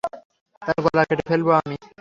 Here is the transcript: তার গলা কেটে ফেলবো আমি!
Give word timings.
তার 0.61 0.77
গলা 0.85 1.03
কেটে 1.09 1.23
ফেলবো 1.29 1.51
আমি! 1.59 1.75